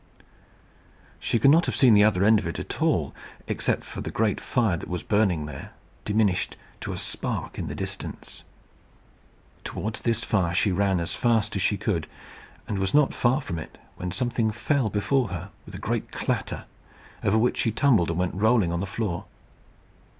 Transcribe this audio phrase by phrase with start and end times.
[1.19, 3.13] She could not have seen the other end of it at all,
[3.45, 5.73] except for the great fire that was burning there,
[6.05, 8.43] diminished to a spark in the distance.
[9.63, 12.07] Towards this fire she ran as fast as she could,
[12.67, 16.65] and was not far from it when something fell before her with a great clatter,
[17.23, 19.25] over which she tumbled, and went rolling on the floor.